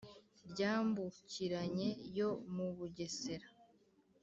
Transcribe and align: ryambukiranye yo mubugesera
ryambukiranye 0.51 1.87
yo 2.17 2.29
mubugesera 2.53 3.47